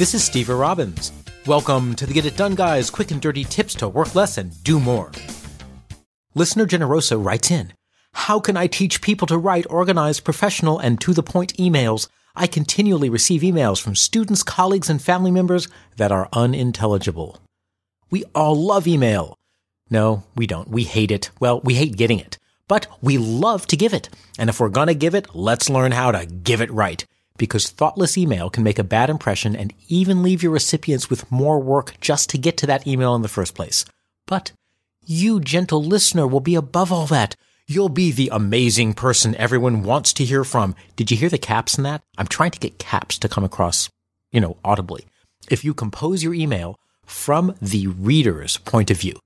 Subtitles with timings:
[0.00, 1.12] This is Stever Robbins.
[1.46, 4.50] Welcome to the Get It Done Guys quick and dirty tips to work less and
[4.64, 5.12] do more.
[6.34, 7.74] Listener Generoso writes in
[8.14, 12.08] How can I teach people to write organized, professional, and to the point emails?
[12.34, 17.36] I continually receive emails from students, colleagues, and family members that are unintelligible.
[18.10, 19.36] We all love email.
[19.90, 20.70] No, we don't.
[20.70, 21.28] We hate it.
[21.40, 22.38] Well, we hate getting it.
[22.68, 24.08] But we love to give it.
[24.38, 27.04] And if we're gonna give it, let's learn how to give it right
[27.40, 31.58] because thoughtless email can make a bad impression and even leave your recipients with more
[31.58, 33.86] work just to get to that email in the first place.
[34.26, 34.52] But
[35.06, 37.34] you, gentle listener, will be above all that.
[37.66, 40.74] You'll be the amazing person everyone wants to hear from.
[40.96, 42.02] Did you hear the caps in that?
[42.18, 43.88] I'm trying to get caps to come across,
[44.30, 45.06] you know, audibly.
[45.50, 49.18] If you compose your email from the reader's point of view.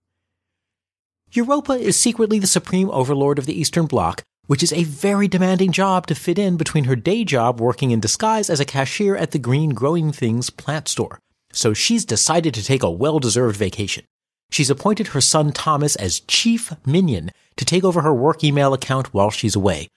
[1.33, 5.73] Europa is secretly the supreme overlord of the Eastern Bloc, which is a very demanding
[5.73, 9.31] job to fit in between her day job working in disguise as a cashier at
[9.31, 11.19] the Green Growing Things plant store.
[11.53, 14.05] So she's decided to take a well-deserved vacation.
[14.51, 19.15] She's appointed her son Thomas as chief minion to take over her work email account
[19.15, 19.89] while she's away.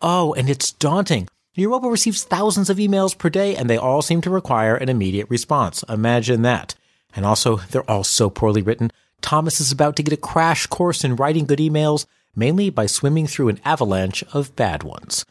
[0.00, 1.28] Oh, and it's daunting.
[1.54, 5.28] Europa receives thousands of emails per day and they all seem to require an immediate
[5.28, 5.82] response.
[5.88, 6.74] Imagine that.
[7.16, 8.92] And also, they're all so poorly written.
[9.20, 12.06] Thomas is about to get a crash course in writing good emails
[12.38, 15.26] mainly by swimming through an avalanche of bad ones.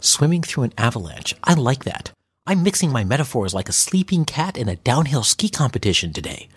[0.00, 1.34] Swimming through an avalanche.
[1.44, 2.12] I like that.
[2.46, 6.48] I'm mixing my metaphors like a sleeping cat in a downhill ski competition today.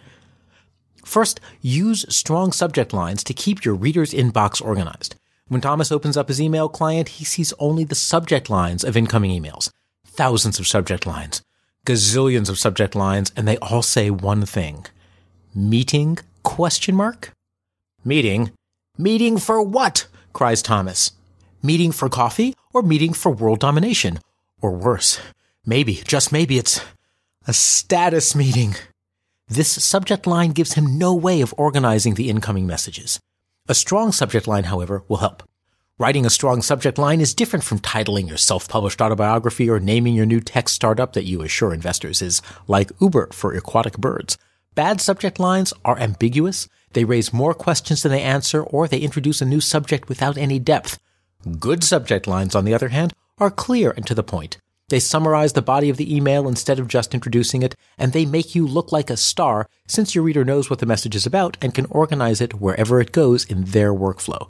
[1.04, 5.16] First, use strong subject lines to keep your reader's inbox organized.
[5.50, 9.32] When Thomas opens up his email client, he sees only the subject lines of incoming
[9.32, 9.70] emails.
[10.08, 11.42] Thousands of subject lines,
[11.86, 14.86] gazillions of subject lines, and they all say one thing.
[15.54, 17.34] Meeting question mark?
[18.06, 18.52] Meeting
[19.02, 20.06] Meeting for what?
[20.32, 21.14] cries Thomas.
[21.64, 24.20] Meeting for coffee or meeting for world domination?
[24.62, 25.20] Or worse,
[25.66, 26.86] maybe, just maybe it's
[27.48, 28.76] a status meeting.
[29.48, 33.20] This subject line gives him no way of organizing the incoming messages.
[33.68, 35.42] A strong subject line, however, will help.
[35.98, 40.28] Writing a strong subject line is different from titling your self-published autobiography or naming your
[40.28, 44.38] new tech startup that you assure investors is like Uber for aquatic birds.
[44.76, 49.42] Bad subject lines are ambiguous they raise more questions than they answer, or they introduce
[49.42, 51.00] a new subject without any depth.
[51.60, 54.58] Good subject lines, on the other hand, are clear and to the point.
[54.90, 58.56] They summarize the body of the email instead of just introducing it, and they make
[58.56, 61.74] you look like a star since your reader knows what the message is about and
[61.74, 64.50] can organize it wherever it goes in their workflow.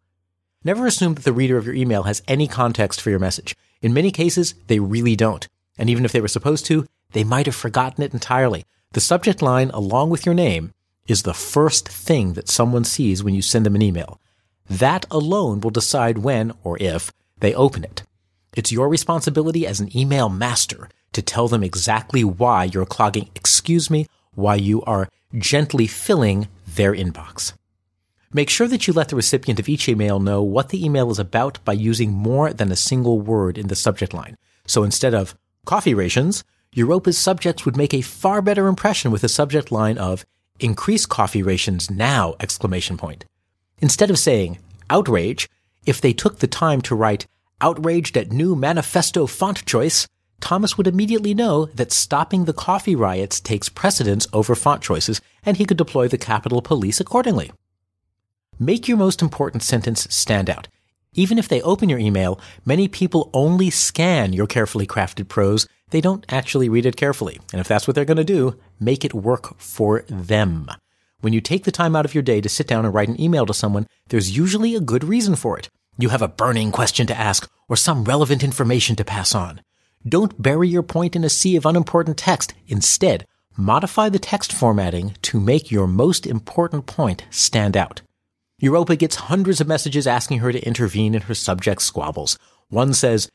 [0.64, 3.56] Never assume that the reader of your email has any context for your message.
[3.82, 5.48] In many cases, they really don't.
[5.78, 8.66] And even if they were supposed to, they might have forgotten it entirely.
[8.94, 10.74] The subject line, along with your name,
[11.12, 14.20] is the first thing that someone sees when you send them an email.
[14.70, 18.04] That alone will decide when or if they open it.
[18.56, 23.90] It's your responsibility as an email master to tell them exactly why you're clogging, excuse
[23.90, 27.54] me, why you are gently filling their inbox.
[28.34, 31.20] Make sure that you let the recipient of each email know what the email is
[31.20, 34.38] about by using more than a single word in the subject line.
[34.66, 35.36] So instead of
[35.66, 40.26] coffee rations, Europa's subjects would make a far better impression with a subject line of
[40.64, 42.36] increase coffee rations now!
[42.40, 43.26] exclamation point.
[43.80, 44.60] Instead of saying
[44.90, 45.50] outrage,
[45.86, 47.26] if they took the time to write
[47.62, 50.08] outraged at new manifesto font choice,
[50.40, 55.58] Thomas would immediately know that stopping the coffee riots takes precedence over font choices, and
[55.58, 57.52] he could deploy the Capitol Police accordingly.
[58.60, 60.68] Make your most important sentence stand out.
[61.14, 65.68] Even if they open your email, many people only scan your carefully crafted prose.
[65.90, 67.40] They don't actually read it carefully.
[67.52, 70.72] And if that's what they're going to do, make it work for them.
[71.20, 73.20] When you take the time out of your day to sit down and write an
[73.20, 75.70] email to someone, there's usually a good reason for it.
[75.98, 79.62] You have a burning question to ask or some relevant information to pass on.
[80.08, 82.54] Don't bury your point in a sea of unimportant text.
[82.68, 88.02] Instead, modify the text formatting to make your most important point stand out.
[88.62, 92.38] Europa gets hundreds of messages asking her to intervene in her subjects' squabbles.
[92.70, 93.28] One says,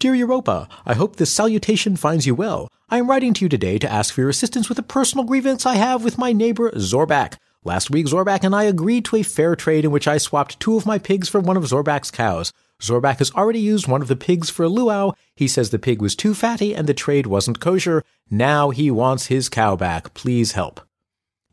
[0.00, 2.66] Dear Europa, I hope this salutation finds you well.
[2.90, 5.64] I am writing to you today to ask for your assistance with a personal grievance
[5.64, 7.36] I have with my neighbor Zorbak.
[7.62, 10.76] Last week, Zorbak and I agreed to a fair trade in which I swapped two
[10.76, 12.52] of my pigs for one of Zorbak's cows.
[12.80, 15.12] Zorbak has already used one of the pigs for a luau.
[15.36, 18.02] He says the pig was too fatty and the trade wasn't kosher.
[18.28, 20.12] Now he wants his cow back.
[20.12, 20.80] Please help.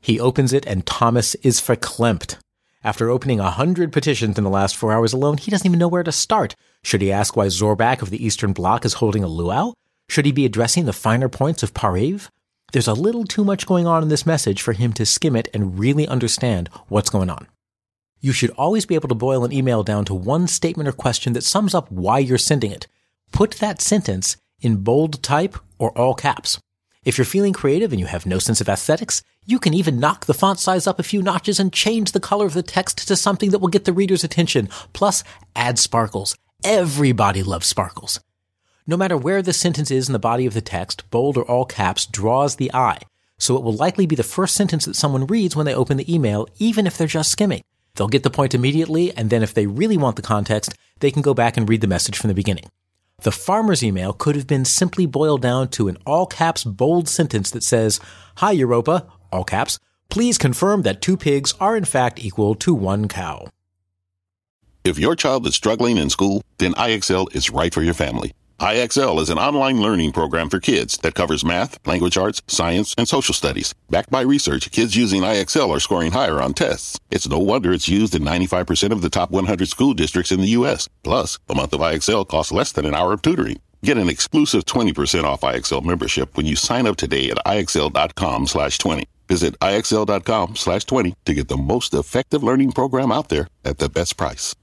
[0.01, 2.37] He opens it and Thomas is verklempt.
[2.81, 5.89] After opening a hundred petitions in the last four hours alone, he doesn't even know
[5.89, 6.55] where to start.
[6.81, 9.73] Should he ask why Zorbak of the Eastern Bloc is holding a luau?
[10.07, 12.29] Should he be addressing the finer points of Pariv?
[12.71, 15.49] There's a little too much going on in this message for him to skim it
[15.53, 17.47] and really understand what's going on.
[18.21, 21.33] You should always be able to boil an email down to one statement or question
[21.33, 22.87] that sums up why you're sending it.
[23.33, 26.59] Put that sentence in bold type or all caps.
[27.03, 30.27] If you're feeling creative and you have no sense of aesthetics, you can even knock
[30.27, 33.15] the font size up a few notches and change the color of the text to
[33.15, 34.69] something that will get the reader's attention.
[34.93, 35.23] Plus,
[35.55, 36.37] add sparkles.
[36.63, 38.19] Everybody loves sparkles.
[38.85, 41.65] No matter where the sentence is in the body of the text, bold or all
[41.65, 42.99] caps draws the eye,
[43.39, 46.13] so it will likely be the first sentence that someone reads when they open the
[46.13, 47.63] email, even if they're just skimming.
[47.95, 51.23] They'll get the point immediately, and then if they really want the context, they can
[51.23, 52.65] go back and read the message from the beginning.
[53.23, 57.51] The farmer's email could have been simply boiled down to an all caps bold sentence
[57.51, 57.99] that says,
[58.37, 59.79] Hi Europa, all caps,
[60.09, 63.47] please confirm that two pigs are in fact equal to one cow.
[64.83, 68.33] If your child is struggling in school, then IXL is right for your family.
[68.59, 73.07] IXL is an online learning program for kids that covers math, language arts, science, and
[73.07, 73.73] social studies.
[73.89, 76.99] Backed by research, kids using IXL are scoring higher on tests.
[77.09, 80.49] It's no wonder it's used in 95% of the top 100 school districts in the
[80.59, 80.89] U.S.
[81.03, 83.61] Plus, a month of IXL costs less than an hour of tutoring.
[83.81, 88.77] Get an exclusive 20% off IXL membership when you sign up today at IXL.com slash
[88.77, 89.07] 20.
[89.29, 93.87] Visit IXL.com slash 20 to get the most effective learning program out there at the
[93.87, 94.55] best price.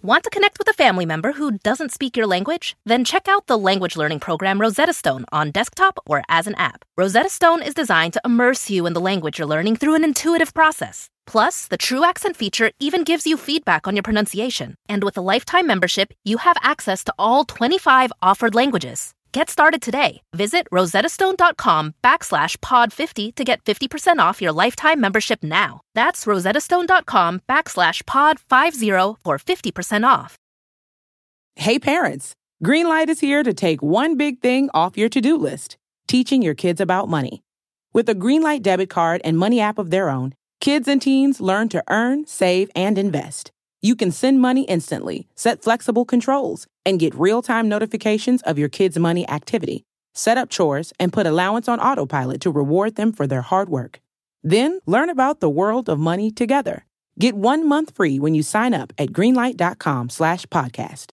[0.00, 2.76] Want to connect with a family member who doesn't speak your language?
[2.86, 6.84] Then check out the language learning program Rosetta Stone on desktop or as an app.
[6.96, 10.54] Rosetta Stone is designed to immerse you in the language you're learning through an intuitive
[10.54, 11.10] process.
[11.26, 14.76] Plus, the True Accent feature even gives you feedback on your pronunciation.
[14.88, 19.12] And with a lifetime membership, you have access to all 25 offered languages.
[19.32, 20.22] Get started today.
[20.34, 25.80] Visit rosettastone.com backslash pod50 to get 50% off your lifetime membership now.
[25.94, 30.36] That's rosettastone.com backslash pod50 for 50% off.
[31.56, 32.32] Hey parents,
[32.64, 35.76] Greenlight is here to take one big thing off your to-do list,
[36.06, 37.42] teaching your kids about money.
[37.92, 41.68] With a Greenlight debit card and money app of their own, kids and teens learn
[41.70, 43.50] to earn, save, and invest.
[43.80, 48.68] You can send money instantly, set flexible controls, and get real time notifications of your
[48.68, 49.84] kids' money activity.
[50.14, 54.00] Set up chores and put allowance on autopilot to reward them for their hard work.
[54.42, 56.86] Then learn about the world of money together.
[57.20, 61.10] Get one month free when you sign up at greenlight.com slash podcast.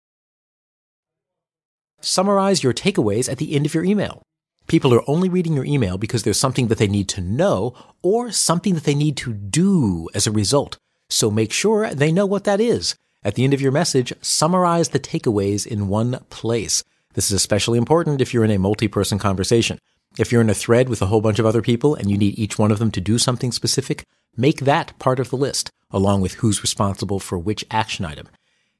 [2.01, 4.23] Summarize your takeaways at the end of your email.
[4.67, 8.31] People are only reading your email because there's something that they need to know or
[8.31, 10.77] something that they need to do as a result.
[11.09, 12.95] So make sure they know what that is.
[13.23, 16.83] At the end of your message, summarize the takeaways in one place.
[17.13, 19.79] This is especially important if you're in a multi-person conversation.
[20.17, 22.37] If you're in a thread with a whole bunch of other people and you need
[22.37, 24.03] each one of them to do something specific,
[24.37, 28.27] make that part of the list, along with who's responsible for which action item.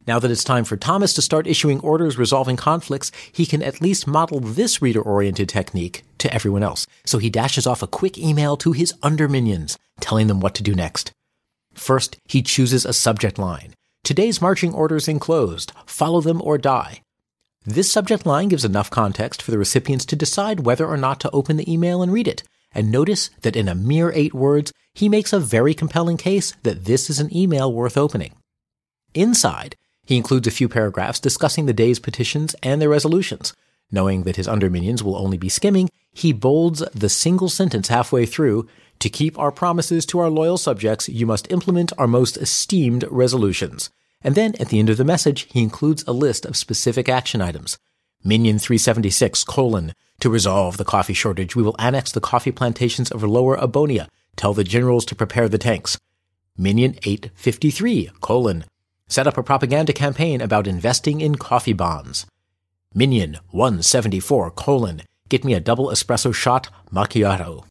[0.08, 3.82] Now that it's time for Thomas to start issuing orders resolving conflicts, he can at
[3.82, 6.86] least model this reader-oriented technique to everyone else.
[7.05, 10.75] So he dashes off a quick email to his underminions, telling them what to do
[10.75, 11.12] next.
[11.75, 13.74] First, he chooses a subject line.
[14.03, 15.72] Today's marching orders enclosed.
[15.86, 17.01] Follow them or die.
[17.65, 21.32] This subject line gives enough context for the recipients to decide whether or not to
[21.32, 22.44] open the email and read it.
[22.74, 26.86] And notice that in a mere eight words, he makes a very compelling case that
[26.86, 28.36] this is an email worth opening.
[29.13, 33.53] Inside, he includes a few paragraphs discussing the day's petitions and their resolutions.
[33.91, 38.67] Knowing that his underminions will only be skimming, he bolds the single sentence halfway through
[38.99, 43.89] to keep our promises to our loyal subjects, you must implement our most esteemed resolutions.
[44.21, 47.41] And then at the end of the message, he includes a list of specific action
[47.41, 47.77] items.
[48.23, 53.23] Minion 376, colon, to resolve the coffee shortage, we will annex the coffee plantations of
[53.23, 54.07] Lower Abonia.
[54.35, 55.99] Tell the generals to prepare the tanks.
[56.57, 58.65] Minion 853, colon,
[59.07, 62.25] set up a propaganda campaign about investing in coffee bonds.
[62.93, 67.65] Minion 174, colon, get me a double espresso shot macchiato.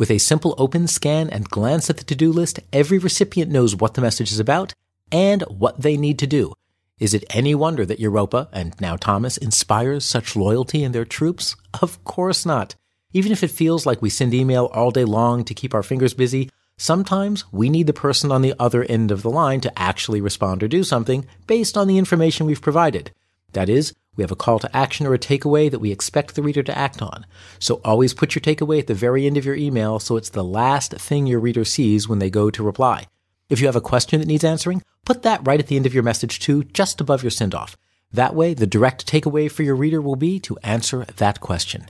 [0.00, 3.92] With a simple open, scan, and glance at the to-do list, every recipient knows what
[3.92, 4.72] the message is about
[5.12, 6.54] and what they need to do.
[6.98, 11.54] Is it any wonder that Europa, and now Thomas, inspires such loyalty in their troops?
[11.82, 12.76] Of course not.
[13.12, 16.14] Even if it feels like we send email all day long to keep our fingers
[16.14, 20.22] busy, sometimes we need the person on the other end of the line to actually
[20.22, 23.12] respond or do something based on the information we've provided.
[23.52, 26.42] That is, we have a call to action or a takeaway that we expect the
[26.42, 27.24] reader to act on.
[27.58, 30.44] So always put your takeaway at the very end of your email so it's the
[30.44, 33.06] last thing your reader sees when they go to reply.
[33.48, 35.94] If you have a question that needs answering, put that right at the end of
[35.94, 37.78] your message too, just above your send off.
[38.12, 41.86] That way, the direct takeaway for your reader will be to answer that question.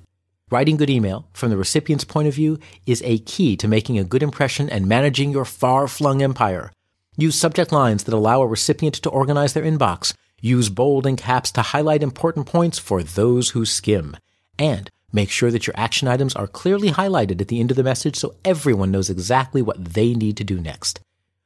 [0.52, 4.04] Writing good email from the recipient's point of view is a key to making a
[4.04, 6.70] good impression and managing your far flung empire.
[7.16, 10.14] Use subject lines that allow a recipient to organize their inbox.
[10.40, 14.16] Use bold and caps to highlight important points for those who skim.
[14.58, 17.82] And make sure that your action items are clearly highlighted at the end of the
[17.82, 21.00] message so everyone knows exactly what they need to do next.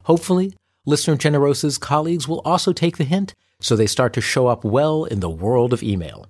[0.04, 0.54] Hopefully,
[0.86, 5.04] Listener Generosa's colleagues will also take the hint so they start to show up well
[5.04, 6.26] in the world of email.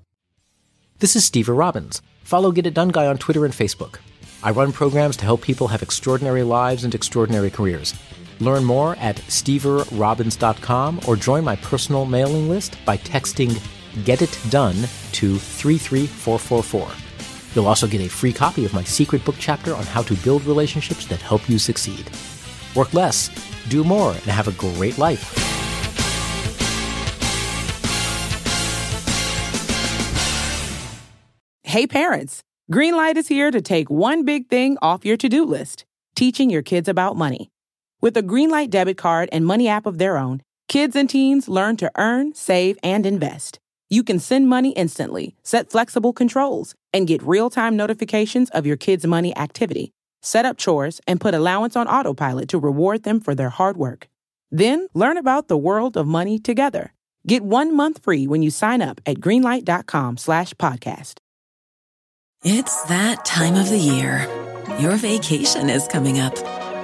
[1.00, 2.00] This is Stever Robbins.
[2.22, 3.98] Follow Get It Done Guy on Twitter and Facebook.
[4.42, 7.94] I run programs to help people have extraordinary lives and extraordinary careers.
[8.40, 13.60] Learn more at steverrobbins.com or join my personal mailing list by texting
[14.04, 14.74] Get It Done
[15.12, 16.88] to 33444.
[17.54, 20.44] You'll also get a free copy of my secret book chapter on how to build
[20.44, 22.10] relationships that help you succeed.
[22.74, 23.30] Work less,
[23.68, 25.40] do more, and have a great life.
[31.62, 36.50] Hey parents, Greenlight is here to take one big thing off your to-do list, teaching
[36.50, 37.50] your kids about money.
[38.04, 41.78] With a Greenlight debit card and money app of their own, kids and teens learn
[41.78, 43.58] to earn, save, and invest.
[43.88, 49.06] You can send money instantly, set flexible controls, and get real-time notifications of your kids'
[49.06, 49.94] money activity
[50.24, 54.08] set up chores, and put allowance on autopilot to reward them for their hard work.
[54.50, 56.92] Then learn about the world of money together.
[57.26, 61.18] Get one month free when you sign up at greenlight.com slash podcast.
[62.42, 64.26] It's that time of the year.
[64.78, 66.34] Your vacation is coming up.